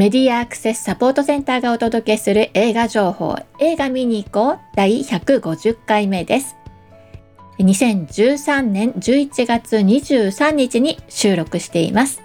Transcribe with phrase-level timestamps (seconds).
[0.00, 6.56] メディアアクセスサポートセンターがお届けする映画情報映画見に行こう第150回目です。
[7.58, 12.22] 2013年11月23日に収録しています。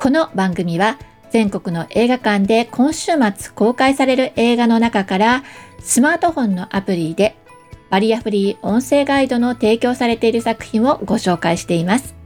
[0.00, 0.98] この番組は
[1.30, 5.44] 全国の映画館で今週末公開される映画の中から
[5.78, 7.36] スマートフォンのアプリで
[7.90, 12.16] バリアフリー音声ガイドの提供されている作品をご紹介しています。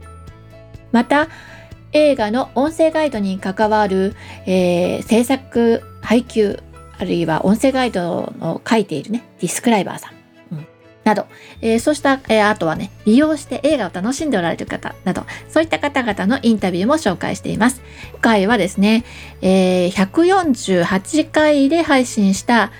[0.91, 1.27] また、
[1.93, 6.59] 映画の音声ガイドに関わる、えー、制作、配給、
[6.97, 10.67] あるいは音声ガイドを書いているね、ディスクライバーさん、うん、
[11.03, 11.25] など、
[11.61, 17.81] えー、そうした、えー、あとはね、利用して映画を楽しんでおられる方など、そういった方々のインタビューも紹介しています。
[18.11, 19.03] 今回はですね、
[19.41, 22.71] えー、148回で配信した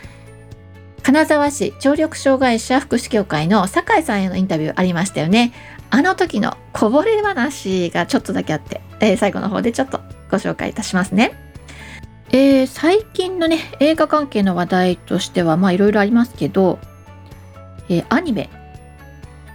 [1.03, 5.51] 金沢市聴力障害者福祉協会の酒井さんへのインタビューありましたよね。
[5.91, 9.99] あの時のこぼれ話がちょっとだけあって、えー、最後の方でちょっと
[10.31, 11.33] ご紹介いたしますね。
[12.31, 16.79] えー、最近のね、映画関係の話題としては、まあいろいろありますけど、
[17.89, 18.49] えー、アニメ、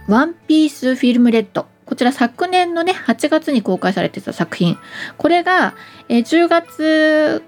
[0.07, 1.65] ワンピースフィルムレッド。
[1.87, 4.77] こちら昨年のね、8月に公開されてた作品。
[5.17, 5.73] これが、
[6.07, 7.43] えー、10月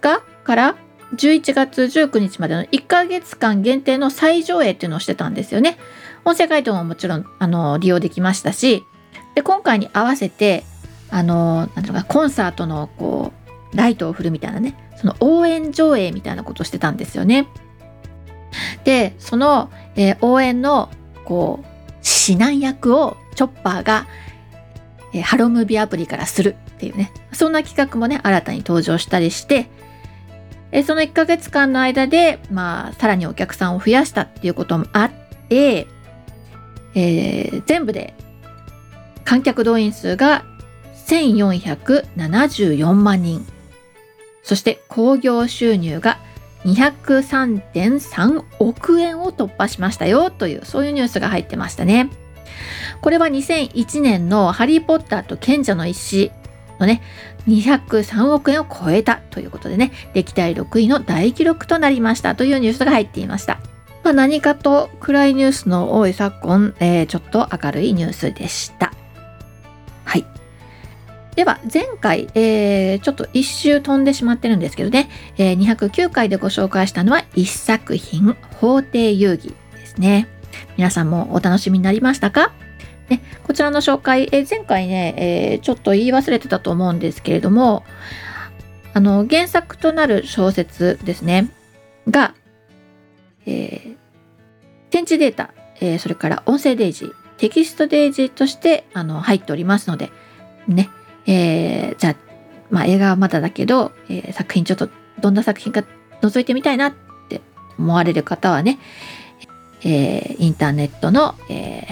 [0.00, 0.76] がから
[1.14, 5.76] 11月19日までの1ヶ月間限定の再上映っていうのをしてたんですよね。
[6.24, 8.84] 音声ガイドももちろんあの利用できましたし
[9.34, 10.64] で今回に合わせて
[11.10, 13.32] あのなんていうかコンサートのこ
[13.72, 17.48] うライトを振るみたいなねその応援上映みたいなことをしてたんですよね。
[18.84, 20.88] でその、えー、応援の
[21.24, 21.66] こう
[22.28, 24.06] 指南役をチョッパーが、
[25.12, 29.68] えー、ハロムービーアプリからするっていうねそんな企画もね新たに登場したりして
[30.74, 35.10] えその1ヶ月間の間で、まあ、さらにお客さんを増やしたっていうこともあっ
[35.48, 35.86] て、
[36.94, 38.14] えー、全部で
[39.24, 40.44] 観客動員数が
[41.06, 43.46] 1474万人。
[44.42, 46.18] そして興行収入が
[46.64, 52.10] 203.3億円を突破しましたよというそういうニュースが入ってましたね。
[53.00, 56.30] これは2001年のハリー・ポッターと賢者の石
[56.78, 57.02] のね、
[57.46, 63.58] 203億円を超えたということでね、歴代6位の大記録となりましたというニュースが入っていました。
[64.04, 68.92] まあ、何かと暗いニュースの多い昨今、えー、ちょっと明るいニュースでした。
[70.04, 70.26] はい。
[71.34, 80.28] では、前回、えー、ちょっと一周飛んでしまってるんですけどね、えー、209回でご紹介したのは1作品、法廷遊戯ですね。
[80.76, 82.52] 皆さんもお楽しみになりましたか？
[83.08, 87.84] ね、こちらの紹介、えー、前回ね、えー、ちょっと言い忘れてたと思うんですけれども、
[88.92, 91.48] あの、原作となる小説ですね、
[92.08, 92.34] が、
[93.46, 93.96] えー、
[94.90, 100.10] 点字データ、えー、それから音声デージー、テキストデージーとしてあの入っておりますので、
[100.68, 100.88] ね、
[101.26, 102.16] えー、じゃあ、
[102.70, 104.88] まあ、映画はまだだけど、えー、作品ちょっと
[105.20, 105.84] どんな作品か
[106.22, 106.94] 覗いてみたいなっ
[107.28, 107.40] て
[107.78, 108.78] 思われる方はね、
[109.82, 111.86] えー、インターネットの、えー、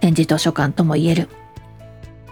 [0.00, 1.28] 点字図書館とも言える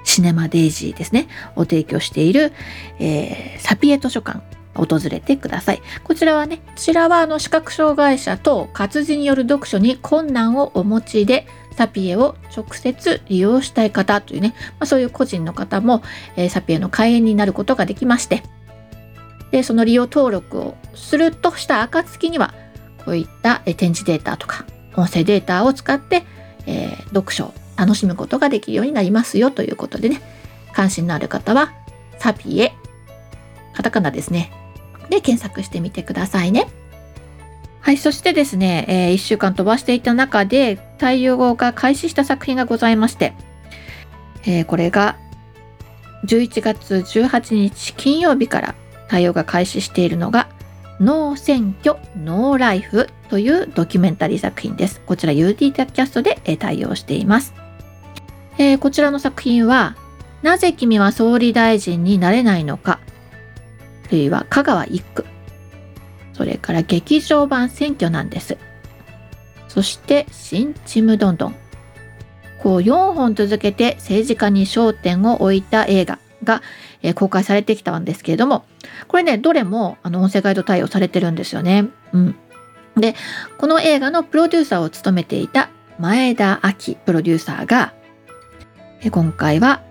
[0.05, 2.53] シネマデイジーですね、を提供している、
[3.01, 4.41] えー、サピエ図書館
[4.77, 5.83] 訪れてください。
[6.05, 16.03] こちらはね、こちらはあの視覚障害者と活字による読書に困難をお持ちで、サピエを直接利用したい方というね、まあ、そういう個人の方も、
[16.37, 18.43] えー、サピエの会員になることができまして、
[19.51, 22.55] で、その利用登録をするとした暁には、
[23.05, 24.65] こういった展示データとか
[24.97, 26.25] 音声データを使って、
[26.67, 30.21] えー、読書を楽しむことができるようになりますよということでね、
[30.73, 31.73] 関心のある方は、
[32.19, 32.73] サピエ、
[33.75, 34.51] カタカナですね、
[35.09, 36.69] で検索してみてくださいね。
[37.81, 43.33] はい、そしてですね、えー、1週間飛ばしていた中で対応が開始した作品がございまして、
[44.45, 45.17] えー、これが
[46.25, 48.75] 11月18日金曜日から
[49.09, 50.49] 対応が開始しているのが
[50.99, 55.01] ノー選挙、ノーライフというドキュメンタリー作品です。
[55.05, 57.55] こちら UD キャストで対応しています。
[58.59, 59.95] えー、こちらの作品は、
[60.43, 63.01] なぜ君は総理大臣になれないのか
[64.07, 65.25] あるいは香川一区、
[66.33, 68.57] それから劇場版選挙なんです。
[69.69, 71.55] そして新ちむどんどん。
[72.63, 76.63] こう4本続けて政治家に焦点を置いた映画が、
[77.03, 78.65] え、公開されてきたんですけれども、
[79.09, 81.87] これね、どれもあの音声ガイド対応されてるんですよね。
[82.13, 82.37] うん。
[82.97, 83.15] で、
[83.59, 85.69] この映画のプロデューサーを務めていた
[85.99, 87.93] 前田明プロデューサーが、
[89.11, 89.83] 今回は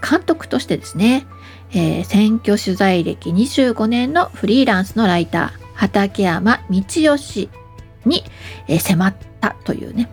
[0.00, 1.26] 監督としてですね、
[1.72, 7.50] えー、選挙取材歴25年のフリーランスのライター、畠山道義
[8.04, 8.24] に、
[8.68, 10.08] えー、迫ったというね、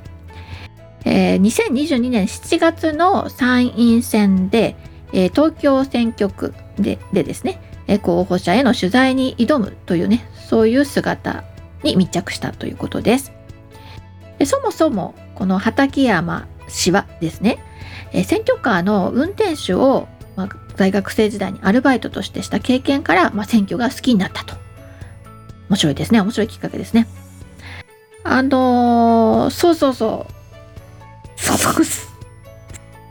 [1.05, 4.75] えー、2022年7月の参院選で、
[5.13, 7.59] えー、東京選挙区ででですね、
[8.01, 11.43] 候補者への取材に挑むというねそういう姿
[11.83, 13.33] に密着したということです。
[14.45, 17.63] そもそもこの畠山氏はですね
[18.13, 24.55] え選挙カーの運転手を、まあ、大学生時代にアルバイトとしてした経験から、まあ、選挙が好きになったと。
[25.69, 27.07] 面白いですね面白いきっかけですね。
[28.23, 30.27] あのー、そうそうそ
[31.37, 31.85] うそうそう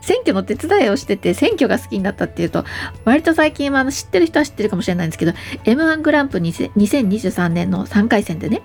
[0.09, 2.65] 選挙の手伝いをしてて選挙が好きになったっていうと
[3.05, 5.33] 割と最近は知ってる人は知ってるかもしれないんですけど
[5.65, 8.63] m 1グランプリ2023年の3回戦でね、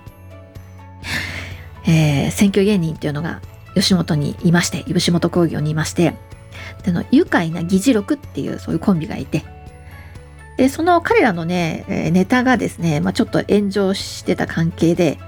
[1.85, 3.41] えー、選挙芸人っていうのが
[3.75, 6.15] 吉本にいまして吉本興業にいまして
[6.83, 9.43] での愉快な議事録っていうそういうコンビがいて
[10.57, 15.19] でその彼らのねネタがですね、まあ、ちょっと炎上してた関係で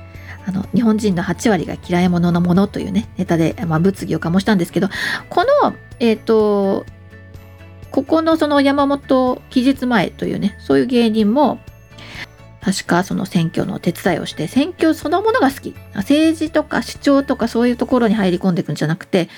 [0.46, 4.88] あの日本人の8割が嫌い者のものというねネタで、まあ、物議を醸したんですけど
[5.30, 6.86] このえっ、ー、と
[7.92, 11.60] ここのその山本期日前というねそういう芸人も
[12.68, 15.74] 確かその選挙の手伝いをして選挙そのものが好き。
[15.94, 19.30] 政治とか主張とかそういうところに入り込んでいくんじゃなくて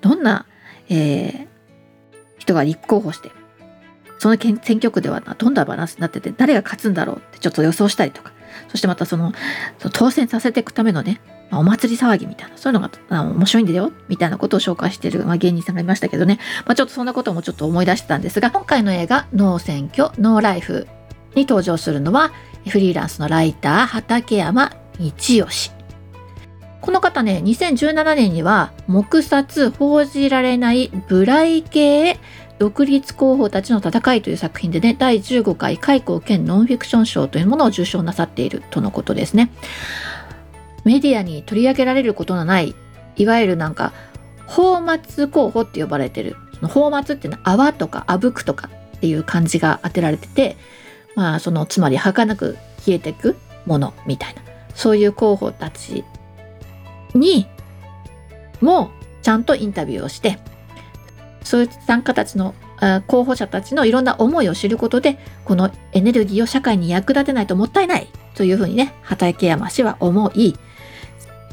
[0.00, 0.46] どんな、
[0.88, 1.46] えー、
[2.38, 3.30] 人が立候補して
[4.18, 8.32] その選挙区ではどんなバランスになってて誰が勝つんだろうってちょっと予想したりとか
[8.68, 9.32] そしてまたその
[9.92, 11.20] 当選させていくためのね、
[11.50, 20.88] ま、お祭り騒ぎみたいなそういうのが面白いんだよみたいなことを紹介している、まあ、芸人さんがいましたけどね、まあ、ちょっとそんなこともちょっと思い出してたんですが今回の映画「ノー選挙ノーライフ」
[21.34, 22.32] に登場するのは
[22.68, 25.70] フリーランスのライター畠山道義
[26.80, 32.18] この方ね2017年には黙殺報じられないブライ系
[32.62, 39.50] 独立候補たちの戦いという作品でね、第15回開口兼ノンフィクション賞というものを受賞なさっているとのことですね。
[40.84, 42.76] メディアに取り上げられることのない、
[43.16, 43.92] いわゆるなんか、
[44.46, 46.36] 泡沫候補って呼ばれてる。
[46.54, 50.56] その泡沫っていうのは泡とかあぶくとかっていう漢字が当てられてて、
[51.14, 53.36] まあそのつまり儚く消えていく
[53.66, 54.42] ものみたいな、
[54.74, 56.04] そういう候補たち
[57.14, 57.46] に
[58.60, 58.90] も
[59.22, 60.38] ちゃんとインタビューをして、
[61.44, 62.54] そういう参加たちの
[63.06, 70.56] 候補者たちのいろんな思いを知ることでこのエネルギーを社会に役立てないともったいないというふうにね畠山氏は思い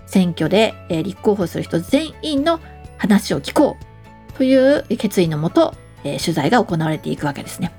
[0.08, 2.60] 選挙で、立候補する人全員の
[2.98, 7.72] 話を聞こうという決意のもと、取材が行われていくわけですね。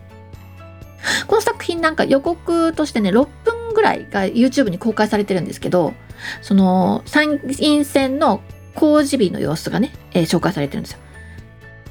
[1.27, 5.95] この作品なんか予告としてね6分ぐらいが YouTube に公開されてるんですけど
[6.43, 8.43] その参院選の
[8.75, 10.99] 公示日の様子がね、えー、紹介されてるんですよ。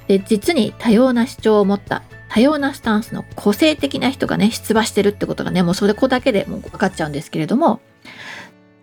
[0.07, 7.79] で実に多様な主張を持った多様なスタンスの個性的な人がね出馬してるってことがねもうそれこだけでもう分かっちゃうんですけれども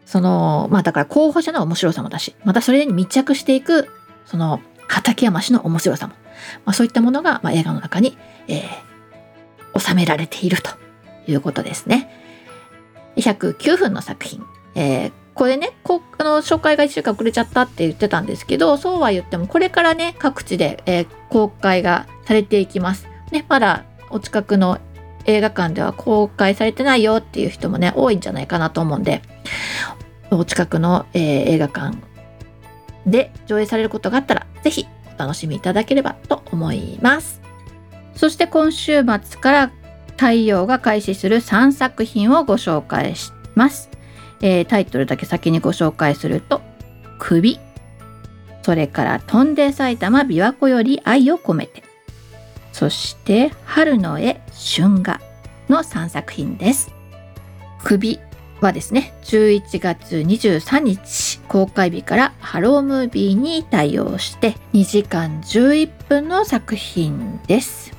[0.04, 3.88] そのまあだから候補者の面白さもだしまたそれに密着していく
[4.24, 6.14] その畠山氏の面白さも、
[6.64, 8.16] まあ、そういったものが、まあ、映画の中に、
[8.48, 8.64] えー、
[9.78, 10.70] 収められていると
[11.26, 12.10] いうことですね。
[13.16, 14.44] 109分の作品、
[14.74, 23.06] えー、これねこあの紹介が1週間遅れちゃったって言ってたんですけどそうは言ってもこれからね各地で、えー、公開がされていきます。
[23.32, 24.78] ね、まだお近くの
[25.24, 29.22] 映画館では公開されてないよっていう人もね多いんじゃないかなと思うんで
[30.30, 31.98] お近くの、えー、映画館
[33.06, 37.45] で上映されることがあったら是非お楽しみいただければと思います。
[38.16, 39.72] そして今週末から
[40.16, 43.90] 太陽が開始する3作品をご紹介します。
[44.40, 46.60] えー、タイトルだけ先にご紹介すると
[47.18, 47.58] 「首」
[48.62, 51.82] それから「飛んで埼玉琵琶湖より愛を込めて」
[52.72, 54.40] そして「春の絵
[54.76, 55.20] 春画」
[55.70, 56.92] の3作品です。
[57.82, 58.20] 首
[58.60, 67.95] はですね11月23日公開日からハロームービーに対応して2時間11分の作品です。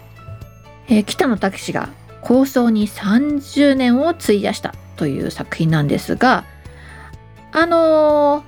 [0.87, 1.89] えー、北野武が
[2.21, 6.45] 構想に30年を費やしたという作品なんですが
[7.51, 8.43] あのー、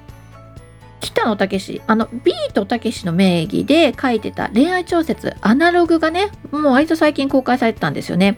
[1.00, 8.38] 北野武あのビートたけしの名義で書いてた恋愛小説アナログがねもう割と最近公開されてたんですよね。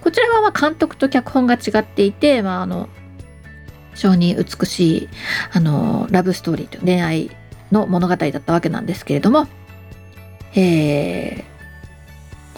[0.00, 2.88] こちらはま監督と脚本が違っていて、まあ、あの
[3.94, 5.08] 非常に美しい
[5.52, 7.30] あのラブストーリーと恋愛
[7.70, 9.46] の物語だったわけなんですけれども、
[10.54, 11.44] え、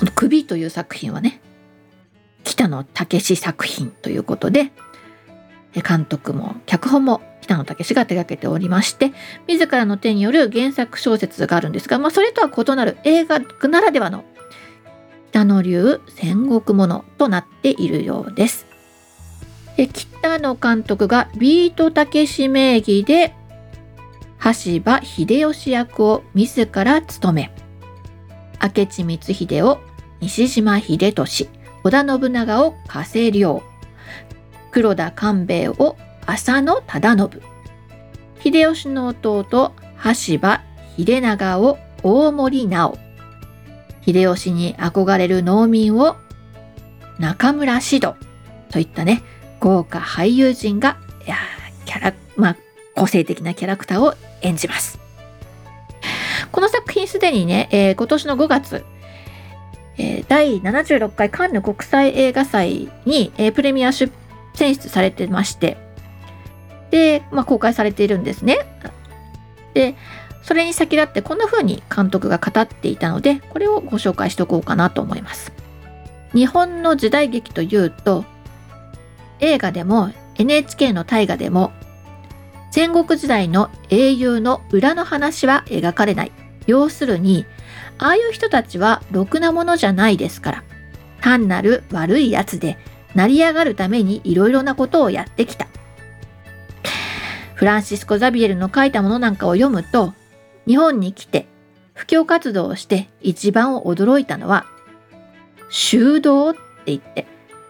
[0.02, 1.40] この「首」という作品はね
[2.42, 4.73] 北野武作品ということで
[5.75, 9.12] 監督も脚本も北野武が手掛けておりまして
[9.47, 14.25] 自らの手による原作小説があるんですが、まあ、それとは異なる映画ならではの
[15.30, 18.66] 北野流戦国ものとなっているようです。
[19.76, 23.35] で北野監督がビートたけし名義で
[24.42, 27.54] 橋場秀吉役を自ら務め
[28.61, 29.80] 明智光秀を
[30.22, 31.48] 西島秀俊
[31.82, 33.60] 織田信長を加瀬亮
[34.70, 37.42] 黒田官兵衛を浅野忠信。
[38.40, 40.62] 秀吉の弟羽柴
[40.96, 42.96] 秀長を大森直。
[44.06, 46.16] 秀吉に憧れる農民を
[47.18, 48.14] 中村獅童。
[48.70, 49.22] といったね
[49.58, 51.36] 豪華俳優陣がいや
[51.84, 52.56] キャラ、まあ、
[52.94, 55.00] 個性的なキャラクターを演じます。
[56.52, 58.84] この作品すでにね、えー、今年の5月、
[59.99, 64.12] えー、第76回カンヌ国際映画祭に、えー、プレミア出
[64.54, 65.76] 選出されてまして、
[66.90, 68.58] で、まあ、公開されているんですね。
[69.75, 69.94] で、
[70.42, 75.52] それに先立ってこんな風に監督が語っていたので、これをご紹介しておこうかなと思います。
[76.34, 78.25] 日本の時代劇というと、
[79.40, 81.72] 映画でも NHK の大河でも
[82.72, 86.32] 戦国時代の英雄の裏の話は描かれない。
[86.66, 87.44] 要するに、
[88.02, 90.64] ああいう人たちはろくなものじゃないですから。
[91.21, 92.76] 単なる悪いやつで、
[93.14, 95.68] 成り上がるためにいろいろなことをやってきた。
[97.54, 100.14] フランシスコ・ザビエルの書いたものなんかを読むと、
[100.66, 101.47] 日本に来て
[101.94, 104.66] 布教活動をして一番驚いたのは、
[105.71, 107.26] 修道って言って、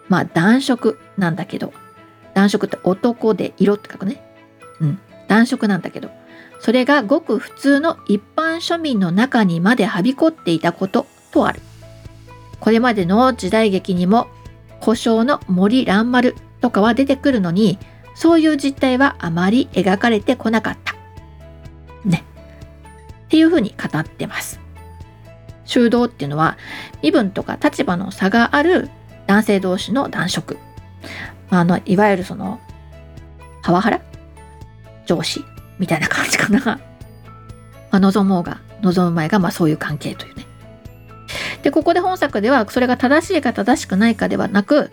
[0.09, 1.73] まあ男色なんだけど、
[2.33, 4.23] 男色って男で色って書くね。
[4.79, 6.09] うん、男色なんだけど、
[6.63, 11.59] それがごく普通の一般庶民の中にまではびこっていたこととある。
[12.61, 14.27] これまでの時代劇にも、
[14.79, 17.79] 故障の森蘭丸とかは出てくるのに、
[18.15, 20.95] そういう実態はあまり描かれてこなかった。
[22.05, 22.23] ね。
[23.25, 24.61] っていうふうに語ってます。
[25.65, 26.57] 修道っていうのは
[27.01, 28.89] 身分とか立場の差がある
[29.27, 30.57] 男性同士の男色。
[31.49, 32.61] あの、いわゆるその、
[33.63, 33.99] パワハラ？
[35.05, 35.43] 上司
[35.79, 36.59] みたいな感じかな。
[36.65, 36.79] ま
[37.91, 40.45] あ、望もうが、望む前が、まあそういう関係というね。
[41.61, 44.91] で、ここで本作では、それが正しいか正しくないかではなく、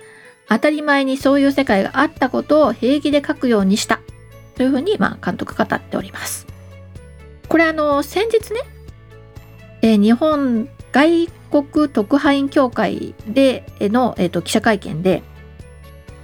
[0.48, 4.00] 当たり前にそういう世界があったことを平気で書くようにした。
[4.56, 6.46] というふうに、まあ、監督語っております。
[7.48, 8.60] これあの、先日ね、
[9.82, 15.22] えー、日本外国特派員協会での、えーと記者会見で、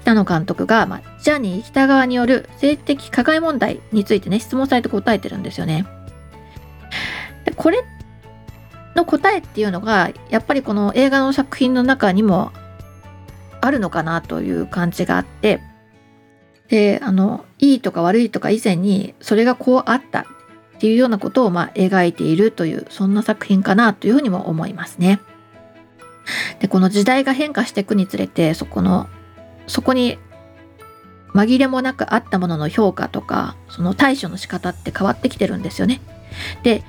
[0.02, 5.84] 北野監督が、まあ、ジャニー北川による性的加害問題についてね、質問されて答えてるんですよね。
[7.44, 7.82] でこれ
[8.94, 12.52] の答えっていうのが、やっぱりこの映画の作品の中にも
[13.60, 15.58] あるのかなという感じがあって、
[16.68, 20.24] で、あの、いいとか悪いとか以前に、それがこうあったっ
[20.78, 25.18] ていうようなことを、まあ、描いているという、そんな作品かなというふうにも思いますね。
[26.60, 29.08] で、この時代が変化していくにつれて、そこの
[29.66, 30.18] そこに
[31.36, 36.00] 紛れもなくあったものの評価とかその対処の仕方って変わってきてるんですよね。
[36.62, 36.82] で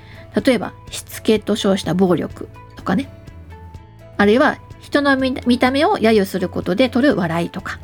[0.46, 3.10] 例えばしつけと称した暴力とかね。
[4.18, 7.80] あるいは人の見た目を揶揄することで取る笑いとか。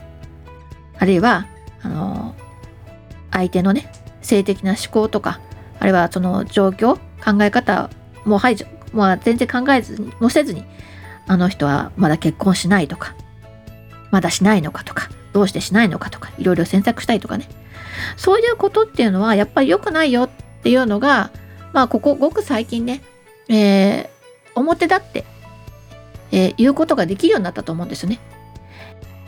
[0.97, 1.47] あるいは
[1.81, 2.35] あの
[3.31, 3.91] 相手のね
[4.21, 5.41] 性的な思考とか
[5.79, 7.89] あるいはその状況考え方
[8.25, 10.63] もう排除、まあ、全然考えずにもせずに
[11.27, 13.15] あの人はまだ結婚しないとか
[14.11, 17.47] まだしないのかとか、どうしてしないのかとか、いろいろ詮索したいとかね。
[18.17, 20.29] そういうことっていうのはやっぱり良くないよっ
[20.63, 21.31] ていうのが、
[21.73, 23.01] まあここごく最近ね、
[23.49, 25.25] えー、表立って、
[26.31, 28.19] えー、言うことができるようになったと思うんですよね。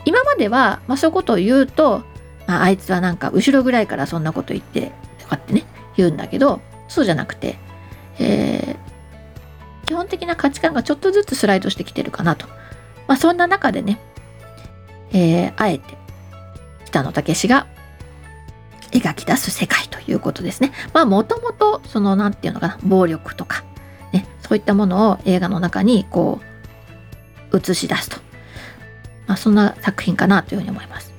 [0.04, 2.04] 今までは、まあ、そういうことを言うと、
[2.46, 5.64] まあ、あいつはなんか後ろぐらいからそんなこと言ってとかってね
[5.96, 7.58] 言うんだけどそうじゃなくて、
[8.20, 12.46] えー、基本的な価値観がちょっとずつスライドしてきてるかなと。
[13.08, 14.00] まあそんな中でね、
[15.12, 15.96] えー、あえて
[16.84, 17.66] 北野武が
[18.92, 20.72] 描き出す世界ということですね。
[20.92, 23.64] まあもともとその何て言うのかな暴力とか
[24.12, 26.40] ねそういったものを映画の中にこ
[27.52, 28.18] う映し出すと、
[29.26, 31.12] まあ、そんな作品かなというふうに思います。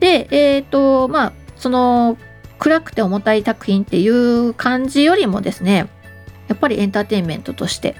[0.00, 2.16] でえっ、ー、とまあその
[2.58, 5.88] 暗くて重たい作品っていう感じよりもですね
[6.48, 7.94] やっぱりエンターテインメントとして、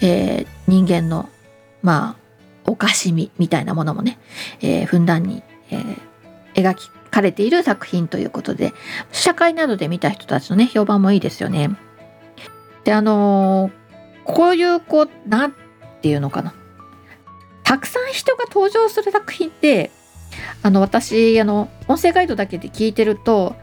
[0.00, 1.28] えー、人間の
[1.82, 2.21] まあ
[2.64, 4.18] おかしみみたいなものもね、
[4.60, 5.96] えー、ふんだんに、えー、
[6.54, 6.74] 描
[7.10, 8.72] かれている作品ということで、
[9.10, 11.70] 社会などで見た人たちのね、評判もいいですよね。
[12.84, 13.72] で、あのー、
[14.24, 15.54] こういう、こう、なん
[16.00, 16.54] ていうのかな。
[17.64, 19.90] たくさん人が登場する作品って、
[20.62, 23.54] あの、私、あの、音声ガイドだけで聞いてると、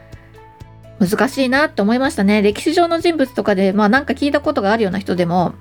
[1.00, 2.42] 難しいなって思いましたね。
[2.42, 5.54] 歴史上の人物とかで、まあなんか聞いたことがあるような人でも、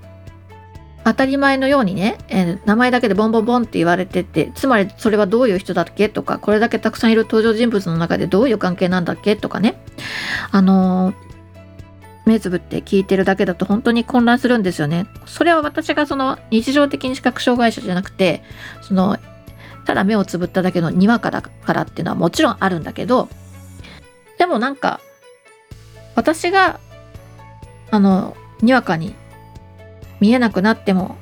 [1.10, 9.82] 当たり前のようにね、えー、名前だけでボンボンボンって言われてて、つまりそれはどういう人だっけとか、これだけたくさんいる登場人物の中でどういう関係なんだっけとかね。
[10.52, 11.16] あのー、
[12.26, 15.08] 目つぶって聞いてるだけだと本当に混乱するんですよね。
[15.26, 18.44] それは私がその日常的に視覚障害者じゃなくて
[18.82, 19.18] その
[19.86, 23.30] ただ目をつぶっただけのにわかだからっていうのはもちろんあるんだけど
[24.38, 25.00] でもなんか
[26.14, 26.80] 私が
[27.90, 29.16] あのにわかに
[30.20, 31.18] 見えなくなっても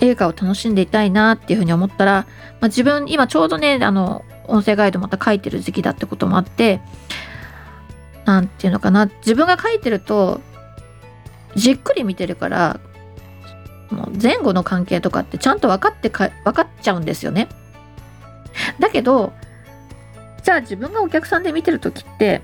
[0.00, 2.26] 映画を楽しんでいたいなっていうふうに思ったら、
[2.60, 6.80] まあ、自分今ちょうどねあの音声ガイドまた書いてる時期だってこともあって
[8.24, 10.40] 何て言うのかな自分が書いてると
[11.54, 12.80] じっくり見てるから
[13.90, 17.48] もう前後の関係とかってちゃんと分かってか分かっちゃうんですよね。
[18.78, 19.32] だけど
[20.42, 22.42] じゃあ自分がお客さんで見てる時って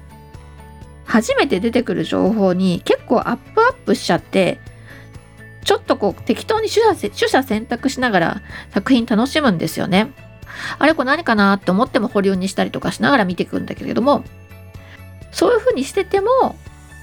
[1.04, 4.58] 初めて出てくる情報に結構アップアップしちゃって
[5.64, 10.12] ちょっとこう適当に取捨取捨選択しながら作品楽しむんですよね。
[10.78, 14.22] あれこれ何かなって思っても保留にしたりとかしながら見ていくんだけれども
[15.32, 16.30] そういうふうにしてても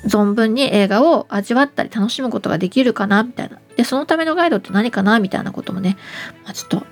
[0.06, 5.98] 存分に映画を味わったり楽しむことができるかなみたいなでそのためのガイドって何かなみたいなこともね、
[6.44, 6.86] まあ、ちょっと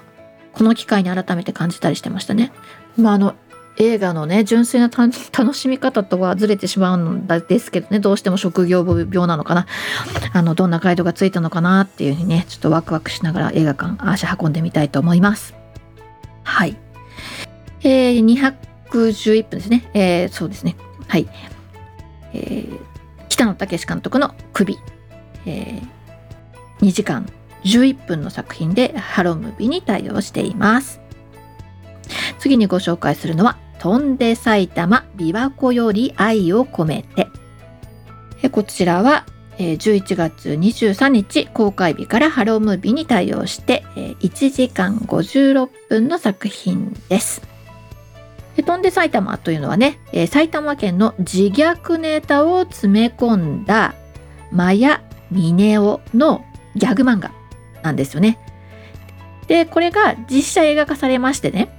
[0.54, 2.52] この機会に改めて感じたりしてましたね。
[2.98, 3.36] まあ、あの
[3.80, 8.00] 映画のね純粋な楽しみ方とはずれてしまうんですけどね。
[8.00, 9.68] どうしても職業病なのかな。
[10.34, 15.56] あのどんなガイドがついたのかなっていうふうにねちょっとワクワクしながら映画館足運んでみたいと思います。
[16.44, 16.76] はい。
[17.82, 18.60] えー、
[18.92, 19.90] 211分ですね。
[19.94, 20.76] えー、そうですね。
[21.08, 21.30] はい。
[22.34, 22.80] えー、
[23.30, 24.78] 北野武監督の「首」
[25.48, 27.26] えー、2時間
[27.64, 31.00] 11分の作品でハロームービーに対応しています。
[32.40, 37.28] 次にご紹介するのは飛んで埼玉琵琶湖より愛を込めて。
[38.50, 39.26] こちらは
[39.58, 47.42] 11月23日公開日からハロームービーに対応して1時間56分の作品です。
[48.56, 53.96] 飛んで埼玉というのはね、埼玉県の自虐ネタを詰め込んだ
[54.52, 57.32] マヤ・ミネオのギャグ漫画
[57.82, 58.38] なんですよね。
[59.48, 61.79] で、これが実写映画化されましてね、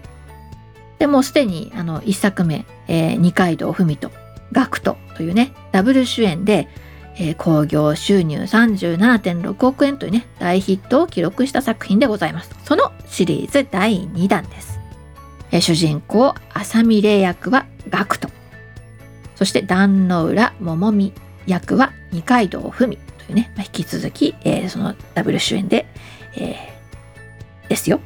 [1.01, 4.13] でもすでにあの1作目、えー、二階堂ふみと
[4.53, 6.69] ガクトというねダブル主演で
[7.21, 12.51] えー、興行収入37.6億円というね大ヒットを記録した作品でございます。
[12.65, 14.81] そのシリーズ第2弾です、
[15.51, 18.31] えー、主人公浅見玲役はガクト。
[19.35, 21.13] そして壇ノ浦桃美
[21.47, 25.87] 役は二階堂ふみというね、まあ、引き続き、えー、そのダブル主演で、
[26.37, 26.57] え
[27.69, 28.01] ですよ。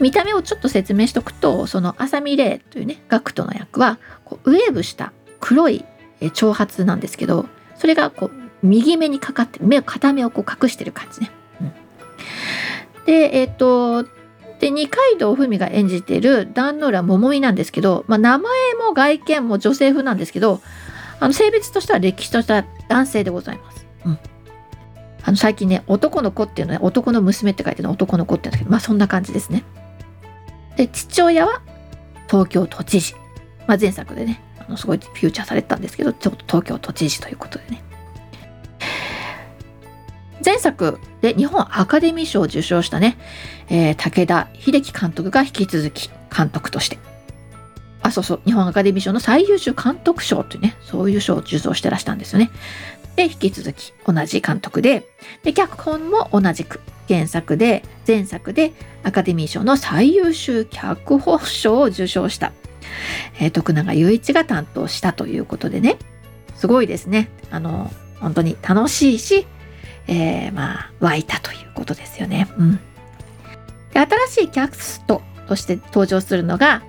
[0.00, 5.84] 見た目をちょっと説明しとくとその浅見玲というねガクトの役はこうウェーブした黒い
[6.32, 11.30] 長髪なんですけどそれがこう右目にかかって目片目をこう隠してる感じね。
[11.60, 11.72] うん、
[13.04, 14.04] でえっ、ー、と
[14.58, 20.62] で二階堂ふみが演じてる壇ノ浦桃美なんですけど、まあ、名前も外見も女性風なんですけど
[21.20, 23.86] あの性別としては歴史とした男性でございます。
[24.06, 24.18] うん
[25.26, 29.64] あの最近ね男の子っていうのは男の娘って書いてるの男の子って言うんだけどまあそんな感じですね。
[30.76, 31.62] で父親は
[32.28, 33.14] 東京都知事、
[33.66, 37.82] まあ、前作でねあのすごいフューチャーされてたんですけどちょっと東京都知事ということでね。
[40.44, 43.16] 前作で日本アカデミー賞を受賞したね、
[43.70, 46.98] えー、武田秀樹監督が引き続き監督として。
[48.02, 52.50] あそうそう日本アカデミー賞の最優秀監督賞というねそういう賞を受賞してらしたんですよね。
[53.16, 55.06] で引き続き同じ監督で
[55.42, 58.72] で脚本も同じく原作で前作で
[59.02, 62.52] アカデミー賞の最優秀脚本賞を受賞した、
[63.38, 65.98] えー、徳永雄一が担当したということでね。
[66.56, 67.28] すごいですね。
[67.50, 69.46] あの本当に楽しいし、
[70.06, 72.48] えー、まあ湧いたということですよね。
[72.56, 72.76] うん、
[73.92, 76.82] で新しいキャストとして登場するのが、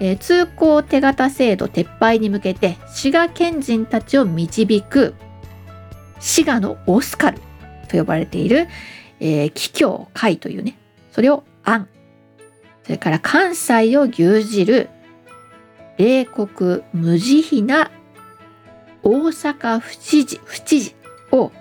[0.00, 5.14] えー、通行手形制度撤廃に向けて滋賀県人たちを導く
[6.20, 7.40] 滋賀のオスカル
[7.88, 8.68] と呼ばれている、
[9.20, 10.78] えー、桔梗会というね、
[11.12, 11.88] それを案。
[12.84, 14.90] それから関西を牛耳る
[15.98, 17.90] 冷酷無慈悲な
[19.02, 20.94] 大阪府知事府知事
[21.32, 21.52] を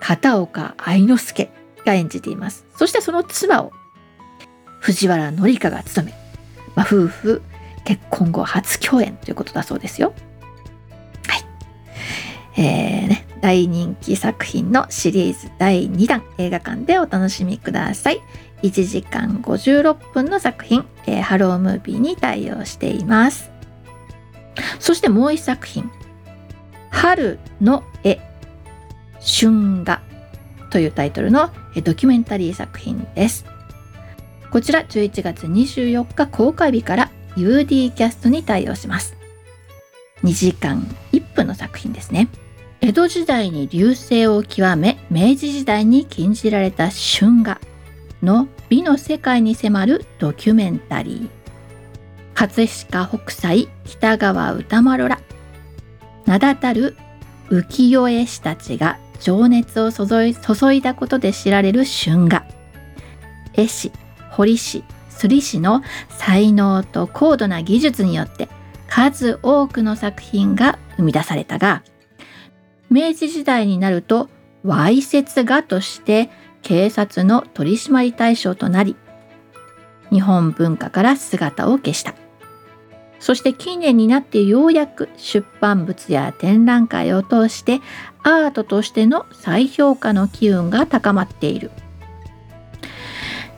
[0.00, 1.50] 片岡愛之助
[1.84, 2.66] が演じています。
[2.76, 3.72] そしてその妻を
[4.80, 6.14] 藤原紀香が務め、
[6.74, 7.42] まあ、夫婦
[7.84, 10.12] 結婚後初共演ということだそうですよ。
[11.28, 12.60] はい。
[12.60, 18.22] えーね、大人気作品のシリーズ第2弾映画館でお楽しみください。
[18.62, 23.50] 1時間56分の作品、えー、ハロームービーに対応しています。
[24.78, 25.90] そしてもう一作品。
[26.90, 28.18] 春の絵
[29.20, 30.00] 春画
[30.70, 31.50] というタイトルの
[31.84, 33.44] ドキュメンタリー作品です。
[34.50, 39.14] こちら11月24日公開日から UD キャストに対応します。
[40.22, 40.80] 2時間
[41.12, 42.28] 1分の作品ですね。
[42.84, 47.58] 江戸時代に隆盛を極め明治時代に禁じられた春画
[48.22, 51.28] の美の世界に迫るドキュメンタリー。
[52.34, 55.18] 葛飾北斎北川歌丸ら
[56.26, 56.94] 名だたる
[57.48, 62.44] 浮世絵師たちが情熱を注いだことで知られる春画。
[63.54, 63.92] 絵師
[64.30, 68.50] 彫師摺師の才能と高度な技術によって
[68.90, 71.82] 数多くの作品が生み出されたが
[72.90, 74.28] 明治時代になると
[74.62, 76.30] わいせつ画として
[76.62, 78.96] 警察の取締り対象となり
[80.10, 82.14] 日本文化から姿を消した。
[83.18, 87.80] そして近年になってようやく出版物や展覧会を通して
[88.22, 91.70] アートとしての再評価の機運が高まっている。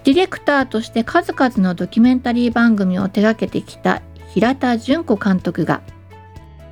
[0.05, 5.83] ディレクターとして数々のドキュメンタリー番組を手掛けてきた平田純子監督が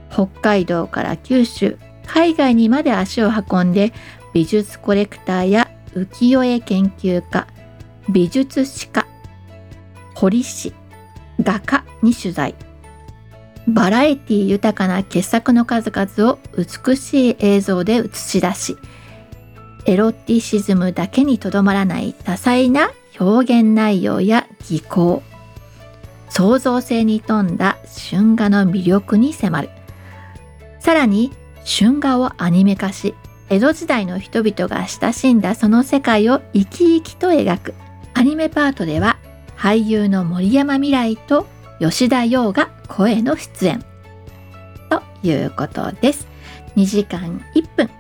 [0.09, 3.93] 北海道から九州海外にまで足を運んで
[4.33, 7.47] 美術コレクターや浮世絵研究家
[8.09, 9.07] 美術史家
[10.15, 10.73] 彫師
[11.43, 12.55] 画家に取材。
[13.67, 18.77] バラエティ豊かな傑作の数々を美しい映像で映し出し
[19.87, 25.23] エロティシズムだけにとどまらない多彩な表現内容や技巧。
[26.31, 27.79] 創造性に富んだ
[28.11, 29.71] 春画の魅力に迫る。
[30.81, 31.33] さらに
[31.65, 33.15] 春画をアニメ化し
[33.49, 37.75] 江戸時代の人々が親しんだその世界を生き生きと描く。
[38.15, 39.19] アニメパートでは
[39.57, 41.47] 俳優の森山未来と
[41.81, 43.85] 吉田洋が声の出演。
[44.89, 46.27] ということです。
[46.77, 47.91] 2時間1分。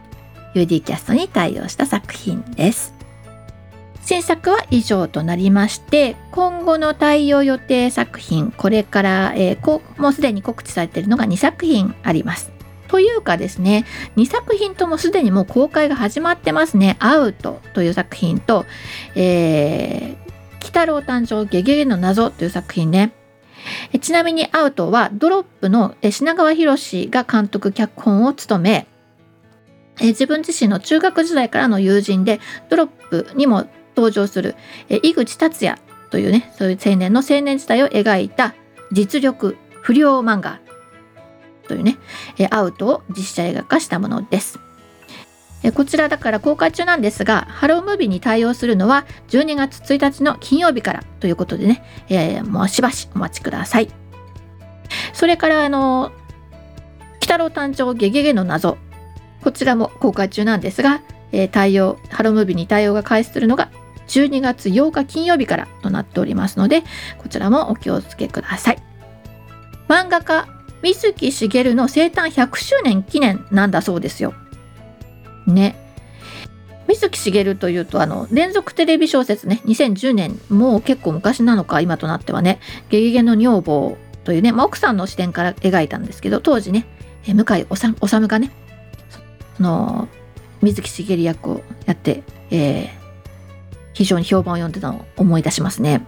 [0.54, 2.94] UD キャストに対応した作品です。
[4.02, 12.53] 新作は以上となりまして今後の対応予定作品これから、えー、こもうすでに告知されているのが2作品あります。
[12.94, 18.66] というかですね2作品ともすでにもう公開が始まってますね「アウト」という作品と
[19.16, 23.12] 「えー、鬼太郎誕生ゲゲゲの謎」という作品ね。
[24.00, 28.86] ちなみにアウトはドロップの品川博が監督脚本を務め
[30.00, 34.54] 自分自身の中学時代からの友人でドロップにも登場する
[34.88, 35.80] 井口達也
[36.10, 38.54] というねそういう青年の青年時代を描いた
[38.92, 40.63] 実録不良漫画。
[41.68, 41.98] というね
[42.38, 44.58] えアウトを実写映画化したものです。
[45.62, 53.88] えこちらだから公開中なんですが、ハロームービーに対応するのは12月1日の金曜日からということでね、えー、もうしばしお待ちください。
[55.14, 56.12] それからあの、
[57.14, 58.76] 鬼太郎誕生ゲゲゲの謎、
[59.42, 61.00] こちらも公開中なんですが、
[61.32, 63.70] えー、対応、ハロームービーに対応が開始するのが
[64.08, 66.82] 12月8日金曜日からとなっておりますので、
[67.18, 68.82] こちらもお気をつけください。
[69.88, 70.46] 漫画家、
[70.84, 74.34] 水木しげるの生誕100周年記念なんだそうですよ。
[75.46, 75.76] ね。
[76.86, 86.86] 水木しげるというとあの連続テレビ小説ね2010年もう結構昔なのか今となってはね「ゲゲゲの女房」というね、まあ、奥さんの視点から描いたんですけど当時ね
[87.26, 88.50] 向井治がね
[89.56, 90.08] その
[90.60, 92.88] 水木しげる役をやって、えー、
[93.94, 96.06] 非常に評判を読んでたのを思い出しますね。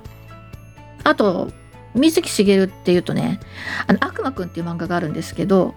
[1.05, 1.51] あと
[1.97, 3.41] 水木しげるっていうとね
[3.87, 5.75] 「あの悪魔くん」っていう漫画があるんですけど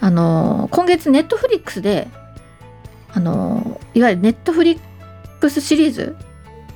[0.00, 2.08] あの今月ネットフリックスで
[3.12, 4.78] あのいわゆるネットフリッ
[5.40, 6.16] クスシリーズ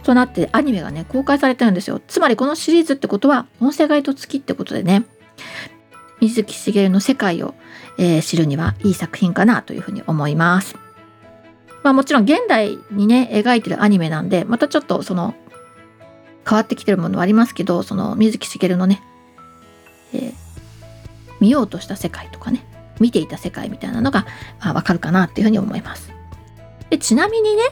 [0.02, 2.00] となってアニメがね公開されてるんですよ。
[2.06, 5.04] つまりこのシリーズってことは音声ガイド付きってことでね
[6.20, 7.54] 水木しげるの世界を、
[7.98, 10.76] えー、知るにはいい作品かなというふうに思います。
[11.82, 15.34] まあもちろん現代にね描いてるアニメなんでまたちょっとその
[16.48, 19.02] 変わってきてるものはありますけどその水木しげるのね、
[20.12, 20.32] えー、
[21.40, 22.64] 見ようとした世界とかね
[23.00, 24.26] 見ていた世界みたいなのが、
[24.60, 26.12] まあ、分かるかなっていうふうに思います。
[26.90, 27.62] でちなみにね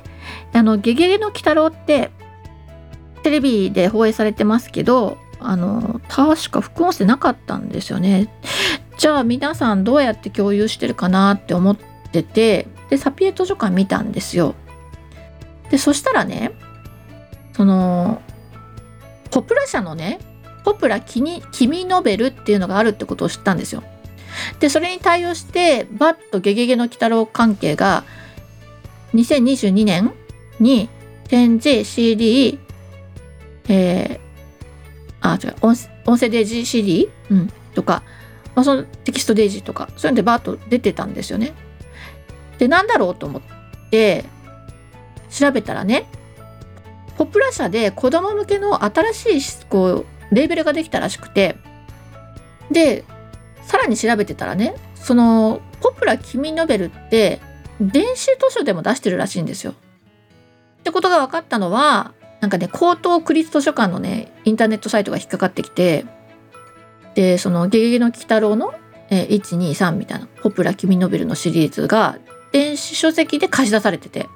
[0.52, 2.11] あの「ゲゲゲの鬼太郎」って
[3.22, 8.28] テレビで放映されてますけどあの確か副音声なかったんですよね。
[8.96, 14.54] じゃあ皆さんどうやって共有してるかなって思っててでサピエ図書館見たんですよ。
[15.70, 16.52] でそしたらね
[17.52, 18.22] その
[19.68, 20.18] 社のね
[20.64, 23.83] ポプラ君ノベルっていうのがあるってことを知ったんですよ。
[24.61, 28.04] でそれに対応してバッとゲゲゲの鬼太郎関係が
[29.14, 30.12] 2022年
[30.61, 30.88] に
[31.28, 32.59] 展示 CD
[33.68, 35.57] えー、あ違う
[36.07, 38.02] 音声デイジー CD、うん、とか、
[38.54, 41.52] まあ、そのテキストデイジーとかそういうのでバーッと出てたんですよね。
[42.59, 43.42] でなんだろうと思っ
[43.90, 44.24] て
[45.31, 46.07] 調べたらね
[47.18, 51.57] ポプラ社で子供向けの新しいこうレーベルができたらしくて
[52.70, 53.04] で
[53.62, 57.40] さらに調べてたらねそのポプラキミノベルって
[57.81, 59.72] 電子図書でも出してるらしいんですよ。
[59.72, 66.07] ってことが分かったのはなんかね高等区立図書館のねインターネットサイトが引っかかってきて
[67.14, 68.74] でその「ゲゲゲの鬼太郎」の、
[69.11, 72.18] えー、123みたいな「ポプラ君ノベル」のシリーズが
[72.52, 74.28] 電子書籍で貸し出されてて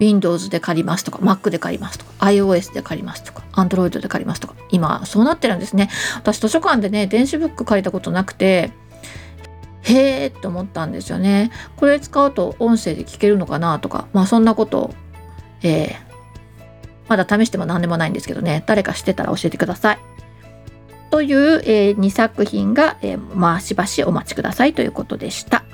[0.00, 5.90] Windows で借りますとか Mac で借りますとか iOS で借りますとか Android で借りますとか今そうなってるんですね。
[6.16, 8.72] 私図書館でね電子ブック借りたことなくて
[9.82, 11.50] へえって思ったんですよね。
[11.76, 14.94] これ使うと音声で聞けるのかなとかまあそんなことを、
[15.62, 15.94] えー、
[17.08, 18.62] まだ試しても何でもないんですけどね。
[18.66, 19.98] 誰か知ってたら教えてください。
[21.10, 25.64] という、えー、2作品が、えー、まあしばしお待ちくださいということでした。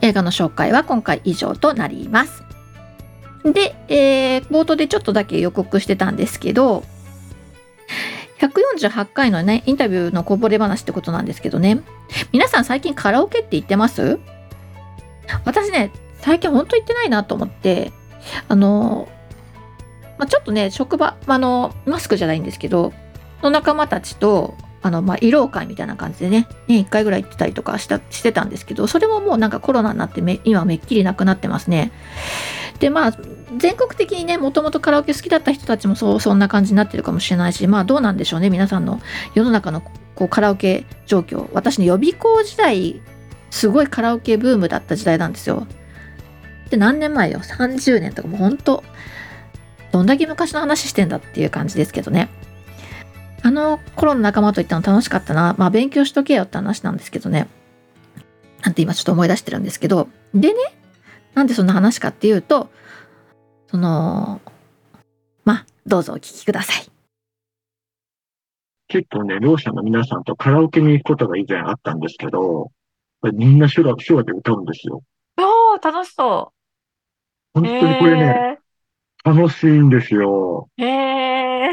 [0.00, 2.51] 映画の紹介は今回以上となります。
[3.44, 6.84] で、えー、冒頭でちょっとだけ予告してたんですけど
[8.38, 11.82] 148回のねインタビューのこぼれ話ってことなんですけどね
[12.32, 14.18] 皆さん最近カラオケって行ってます？
[15.44, 17.92] 私ね最近ほんと行ってないなと思って
[18.48, 19.08] あの、
[20.18, 22.92] まあ、ちょっとね職場あのマスクじゃないんですけど
[23.42, 31.92] の仲間たちとあの、まあ、慰労会みたいな感じでね、年1回ぐらい行ってたりとかしたしてたんですけど、それももうなんかコロナになってめ今めっきりなくなってますね。
[32.80, 33.12] で、まあ、
[33.58, 39.00] 全国的にね、もともとカラオケ好きだった人たちもそう、そんな感じになってるかもしれないし、まあどうなんでしょうね、皆さんの
[39.34, 39.80] 世の中の
[40.14, 41.48] こうカラオケ状況。
[41.52, 43.00] 私の予備校時代、
[43.50, 45.66] すごいカラオケブームだった時代なんですよ。
[46.70, 48.82] で、何年前よ ?30 年とかもう本当
[49.92, 52.28] どんだけ昔の話してんだっていう感じですけどね。
[53.42, 55.54] あの頃の仲間と行ったの楽しかったな。
[55.58, 57.48] まあ勉強しとけよって話なんですけどね。
[58.62, 60.08] なんて今ちょっと思い出してるんですけど。
[60.32, 60.54] でね、
[61.34, 62.70] なんでそんな話かっていうと、
[63.72, 64.42] その、
[65.46, 66.86] まあ、どうぞお聞きください。
[68.88, 72.70] 結構ね、ろう者の皆さんとカラオケに行くことが以前あったんですけど、
[73.32, 75.02] みんな手話手話で歌うんですよ。
[75.38, 76.52] おー、楽しそ
[77.54, 77.60] う。
[77.60, 78.58] 本当にこれね、
[79.24, 80.68] 楽しいんですよ。
[80.76, 81.70] へえ。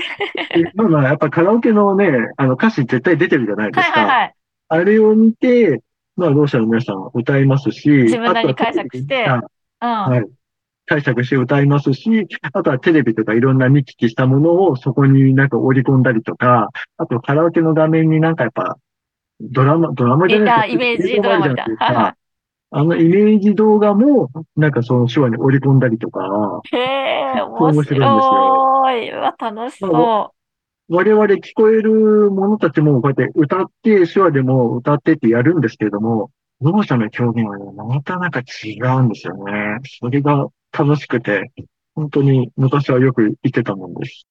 [0.75, 3.99] まあまあ、やっぱカラオケのね、あの歌詞絶対出てるじゃないですか。
[3.99, 4.35] はいはいはい、
[4.69, 5.83] あれを見て、
[6.15, 9.25] まあ、ろう者の皆さん歌いますし、自分なりに解釈して、
[9.81, 10.39] うん、はい。
[10.89, 18.78] 解釈して歌いますし、あとはテレビとかいろんな見聞きしたものをそこになんか織り込んだりとか、あとカラオケの画面になんかやっぱ、
[19.39, 20.86] ドラマ、ドラマじゃないですか。
[20.86, 22.15] イメージドラマみたいな。
[22.71, 26.62] あのイメージ動画も、なんかその手話に織り込んだりとか。
[26.71, 26.78] へ
[27.38, 29.21] え、面白いんですよ。
[29.21, 30.34] わ、楽しそ
[30.89, 30.95] う。
[30.95, 39.78] 我々聞こえる者たちもこうやって歌って、手話でも歌ってってやるんですけれども、ろう者の表現はね、またなんか違うんですよね。
[39.99, 41.51] それが楽しくて、
[41.95, 44.25] 本当に昔はよく言ってたもんです。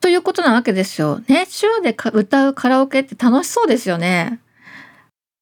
[0.00, 1.20] ということなわけですよ。
[1.28, 4.40] ね、手話で歌うカラオケって楽しそうですよね。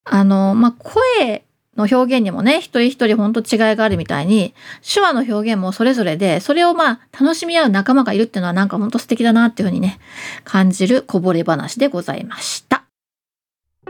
[0.03, 1.43] あの、まあ、声
[1.77, 9.99] の表現にもね、一人一人本当違いがあるみたいに、手話の表現もそれぞれで、それをまあ、楽しみ合う仲間がいるっていうのはなんか本当素敵だなっていうふうにね、
[10.43, 12.68] 感じるこぼれ話でございました。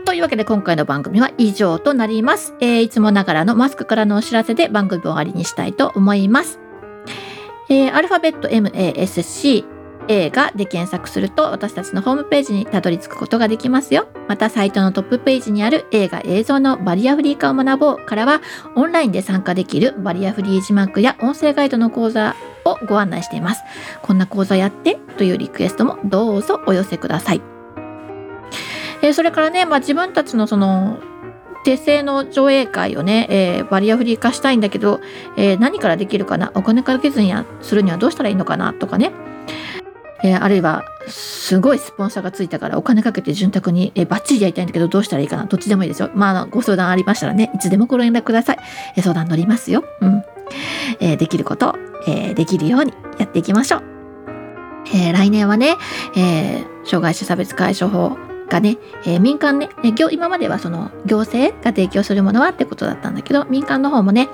[0.04, 2.54] というわけで今回の番組は以上となります。
[2.60, 6.60] えー、いつもながらのマスクからのお知らせで番組を終わりにしたいと思います。
[7.68, 9.64] えー、アルファベット MASC
[10.08, 14.08] A がで検索すると私たちのホームページにたどり着くことができますよ。
[14.28, 18.40] またサイトのトップページにある映画映像のバリアフリー化を学ぼうからは
[18.74, 22.34] オンラインで参加できるバリアフリー字幕や音声ガイドの講座
[22.64, 23.62] をご案内しています。
[24.02, 27.59] こんな講座やってというリクエストもどうぞお寄せください。
[29.02, 30.98] えー、それからね、まあ、自分たちのその
[31.64, 35.00] 手製の上映会をね、えー、バリアフリー化したいんだけど、
[35.36, 36.52] えー、何からできるかな？
[36.54, 38.72] お金かけずにやするにはどうしたらいいのかな？
[38.72, 39.12] とかね、
[40.24, 45.44] えー、あるいはすごいスポンサーがついたからお金かけて潤沢に、えー、バッチリやりたいんだけどどうしたらいいかな？
[45.44, 46.10] どっちでもいいですよ。
[46.14, 48.58] まあご相談ありましたらねいつでもご連絡ください。
[48.96, 49.84] えー、相談乗りますよ。
[50.00, 50.24] うん。
[51.00, 51.76] えー、できること、
[52.08, 53.82] えー、できるようにやっていきましょう。
[54.94, 55.76] えー、来年はね、
[56.16, 58.16] えー、障害者差別解消法
[58.50, 59.70] がね、えー、民間ね、
[60.10, 64.28] 今まではその行政が提供するものはってことだったんだけど、民間の方もね、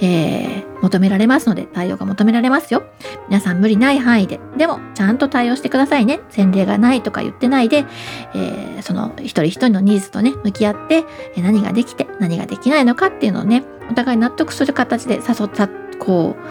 [0.00, 2.84] えー、求められますので、対応が求められますよ。
[3.28, 6.20] 皆さん無理ない範囲で、でもちゃんと対応してくださいね。
[6.36, 7.86] 前例がないとか言ってないで、
[8.34, 11.04] えー、その一人一人のニーズとね、向き合って、
[11.38, 16.42] 何ができて何ができないのかっていうのをね、お互い納得する形で誘った、こう、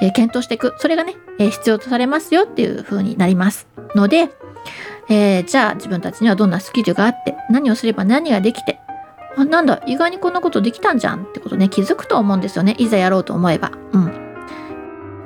[0.00, 0.74] え、検討していく。
[0.78, 4.30] それがね、え、必要とされますよっていう風になりますので、
[5.08, 8.80] えー、じゃあ自分たちにはどんなスキルがあって何をすれば何ができて
[9.36, 12.74] あなんだ意外にこんなことできたんじゃんってことね気づくと思うんですよね。
[12.78, 13.70] いざやろうと思えば。
[13.92, 14.34] うん。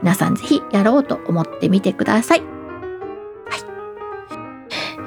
[0.02, 2.40] 皆さんぜひやろうと思ってみてください。
[2.40, 2.46] は